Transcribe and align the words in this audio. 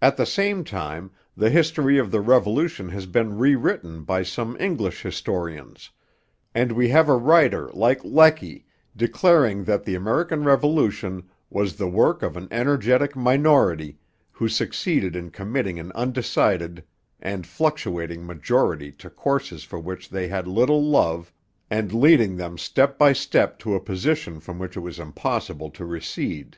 At 0.00 0.16
the 0.16 0.26
same 0.26 0.62
time 0.62 1.10
the 1.36 1.50
history 1.50 1.98
of 1.98 2.12
the 2.12 2.20
Revolution 2.20 2.90
has 2.90 3.06
been 3.06 3.36
rewritten 3.36 4.04
by 4.04 4.22
some 4.22 4.56
English 4.60 5.02
historians; 5.02 5.90
and 6.54 6.70
we 6.70 6.90
have 6.90 7.08
a 7.08 7.16
writer 7.16 7.68
like 7.74 8.04
Lecky 8.04 8.64
declaring 8.96 9.64
that 9.64 9.82
the 9.82 9.96
American 9.96 10.44
Revolution 10.44 11.24
'was 11.50 11.74
the 11.74 11.88
work 11.88 12.22
of 12.22 12.36
an 12.36 12.46
energetic 12.52 13.16
minority, 13.16 13.98
who 14.30 14.48
succeeded 14.48 15.16
in 15.16 15.32
committing 15.32 15.80
an 15.80 15.90
undecided 15.96 16.84
and 17.20 17.44
fluctuating 17.44 18.24
majority 18.24 18.92
to 18.92 19.10
courses 19.10 19.64
for 19.64 19.80
which 19.80 20.08
they 20.08 20.28
had 20.28 20.46
little 20.46 20.80
love, 20.88 21.32
and 21.68 21.92
leading 21.92 22.36
them 22.36 22.56
step 22.56 22.96
by 22.96 23.12
step 23.12 23.58
to 23.58 23.74
a 23.74 23.80
position 23.80 24.38
from 24.38 24.60
which 24.60 24.76
it 24.76 24.78
was 24.78 25.00
impossible 25.00 25.70
to 25.70 25.84
recede.' 25.84 26.56